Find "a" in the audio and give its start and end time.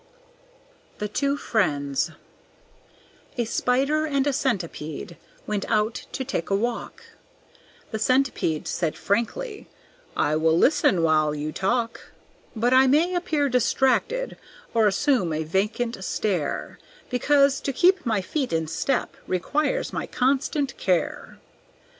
3.37-3.45, 4.25-4.33, 6.49-6.55, 15.33-15.43